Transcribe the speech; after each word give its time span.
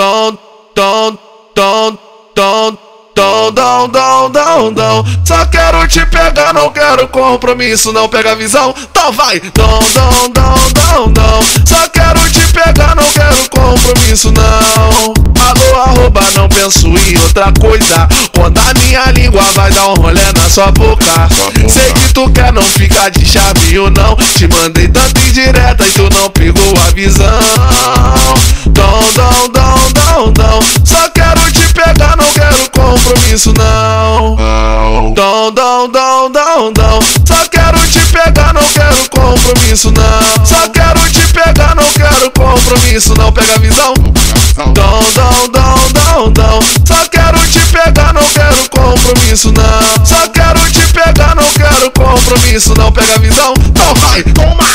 Tom, 0.00 0.38
tom, 0.74 1.18
tom, 1.54 1.98
tom, 2.34 2.78
tom, 3.14 3.52
dom, 3.52 3.88
dom, 3.90 4.30
dom, 4.30 4.72
dom. 4.72 5.04
Só 5.26 5.44
quero 5.44 5.86
te 5.86 6.06
pegar, 6.06 6.54
não 6.54 6.70
quero 6.70 7.06
compromisso, 7.08 7.92
não 7.92 8.08
pega 8.08 8.34
visão. 8.34 8.74
Então 8.90 9.12
vai, 9.12 9.38
dom, 9.40 9.78
dom, 9.92 10.30
dom, 10.32 10.58
dom, 10.72 11.12
dom. 11.12 11.44
Só 11.66 11.86
quero 11.90 12.18
te 12.30 12.40
pegar, 12.50 12.96
não 12.96 13.04
quero 13.12 13.36
compromisso, 13.50 14.32
não. 14.32 15.12
Alô, 15.38 15.82
arroba, 15.82 16.22
não 16.34 16.48
penso 16.48 16.86
em 16.86 17.18
outra 17.18 17.52
coisa. 17.60 18.08
Quando 18.34 18.58
a 18.58 18.72
minha 18.80 19.04
língua 19.12 19.42
vai 19.54 19.70
dar 19.70 19.88
um 19.88 19.94
rolê 19.96 20.32
na 20.34 20.48
sua 20.48 20.70
boca. 20.72 21.28
Sei 21.68 21.92
que 21.92 22.14
tu 22.14 22.30
quer 22.30 22.54
não 22.54 22.62
ficar 22.62 23.10
de 23.10 23.26
chavinho, 23.26 23.90
não. 23.90 24.16
Te 24.16 24.48
mandei 24.48 24.88
tanto 24.88 25.20
indireta 25.28 25.84
e 25.84 25.90
tu 25.90 26.08
não 26.14 26.30
pegou 26.30 26.74
a 26.88 26.90
visão. 26.92 27.38
Dom, 28.66 29.02
dom, 29.14 29.48
dom, 29.52 29.69
dom, 30.20 30.32
dom. 30.32 30.60
Só 30.84 31.08
quero 31.10 31.40
te 31.50 31.72
pegar, 31.72 32.16
não 32.16 32.24
quero 32.32 32.70
compromisso, 32.70 33.54
não. 33.54 34.36
Dom, 35.14 35.50
dom, 35.52 35.88
dom, 35.88 36.30
dom, 36.30 36.72
dom. 36.72 37.00
Só 37.26 37.48
quero 37.50 37.78
te 37.88 38.00
pegar, 38.12 38.52
não 38.52 38.62
quero 38.64 38.96
compromisso, 39.10 39.90
não. 39.92 40.46
Só 40.46 40.68
quero 40.68 41.00
te 41.10 41.26
pegar, 41.32 41.74
não 41.74 41.84
quero 41.84 42.30
compromisso, 42.32 43.14
não. 43.16 43.32
Pega 43.32 43.54
a 43.54 43.58
visão. 43.58 43.94
Dom, 44.56 45.04
dom, 45.14 45.48
dom, 45.52 45.78
dom, 45.92 46.32
dom. 46.32 46.60
Só 46.86 47.08
quero 47.08 47.38
te 47.48 47.60
pegar, 47.72 48.12
não 48.12 48.24
quero 48.24 48.68
compromisso, 48.70 49.52
não. 49.52 50.04
Só 50.06 50.28
quero 50.28 50.60
te 50.70 50.86
pegar, 50.92 51.34
não 51.34 51.44
quero 51.44 51.90
compromisso, 51.92 52.74
não. 52.76 52.92
Pega 52.92 53.14
a 53.14 53.18
visão. 53.18 53.54
Então 53.56 53.94
vai, 53.94 54.22
toma, 54.22 54.69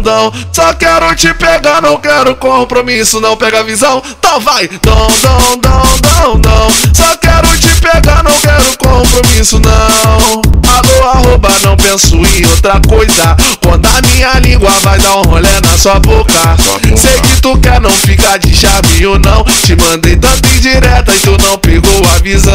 dom. 0.00 0.32
Só 0.52 0.72
quero 0.74 1.14
te 1.14 1.32
pegar, 1.34 1.80
não 1.80 1.96
quero 1.96 2.34
compromisso, 2.36 3.20
não. 3.20 3.36
Pega 3.36 3.62
visão. 3.62 4.02
Então 4.18 4.40
vai, 4.40 4.68
dom, 4.68 5.12
dom, 5.22 5.58
dom, 5.58 5.82
dom, 6.02 6.40
dom. 6.40 6.72
Só 6.94 7.16
quero 7.16 7.48
te 7.58 7.68
pegar, 7.80 8.22
não 8.22 8.32
quero 8.40 8.78
compromisso, 8.78 9.60
não. 9.60 10.42
Alô, 10.68 11.10
arroba, 11.10 11.50
não 11.62 11.76
penso 11.76 12.16
em 12.16 12.46
outra 12.46 12.80
coisa. 12.86 13.36
Quando 13.62 13.86
a 13.86 14.00
minha 14.02 14.32
língua 14.40 14.70
vai 14.82 14.98
dar 14.98 15.16
um 15.16 15.22
rolê 15.22 15.60
na 15.62 15.78
sua 15.78 15.98
boca. 15.98 16.56
Sei 16.96 17.20
que 17.20 17.40
tu 17.40 17.58
quer 17.58 17.80
não 17.80 17.90
ficar 17.90 18.38
de 18.38 18.54
chavinho, 18.54 19.18
não. 19.18 19.44
Te 19.44 19.76
mandei 19.76 20.16
tanto 20.16 20.48
indireta 20.56 21.12
e 21.12 21.20
tu 21.20 21.36
não 21.42 21.58
pegou 21.58 22.02
a 22.14 22.18
visão. 22.18 22.52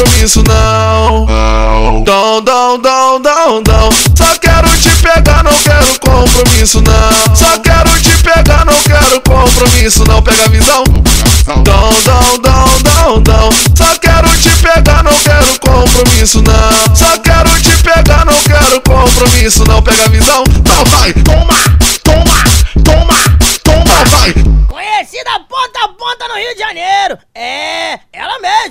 Compromisso, 0.00 0.42
não. 0.44 1.26
Dom, 2.04 2.40
dom, 2.42 2.78
dom. 2.80 3.90
Só 4.16 4.38
quero 4.38 4.68
te 4.78 4.88
pegar, 5.02 5.44
não 5.44 5.52
quero 5.52 6.00
compromisso, 6.00 6.80
não. 6.80 7.36
Só 7.36 7.58
quero 7.58 7.90
te 8.00 8.16
pegar, 8.22 8.64
não 8.64 8.74
quero 8.82 9.20
compromisso, 9.20 10.04
não. 10.04 10.22
Pega 10.22 10.44
a 10.44 10.48
visão. 10.48 10.84
Dom, 10.84 11.92
dom, 12.04 12.38
dom, 12.40 12.68
dom, 12.82 13.22
dom. 13.22 13.50
Só 13.76 13.98
quero 13.98 14.28
te 14.38 14.48
pegar, 14.62 15.02
não 15.02 15.12
quero 15.12 15.60
compromisso, 15.60 16.42
não. 16.42 16.96
Só 16.96 17.18
quero 17.18 17.50
te 17.60 17.76
pegar, 17.82 18.24
não 18.24 18.34
quero 18.42 18.80
compromisso, 18.80 19.64
não. 19.64 19.82
Pega 19.82 20.04
a 20.04 20.08
visão. 20.08 20.44
Então 20.48 20.84
vai, 20.86 21.12
toma, 21.12 21.54
toma, 22.02 22.44
toma, 22.84 23.38
toma, 23.62 24.04
vai. 24.06 24.32
Conhecida 24.66 25.40
ponta 25.48 25.84
a 25.84 25.88
ponta 25.88 26.28
no 26.28 26.36
Rio 26.36 26.54
de 26.54 26.60
Janeiro. 26.60 27.18
É 27.34 27.69